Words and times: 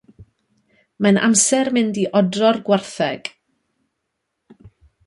Mae'n 1.05 1.19
amser 1.27 1.71
mynd 1.77 2.01
i 2.05 2.07
odro'r 2.23 2.59
gwartheg. 2.71 3.33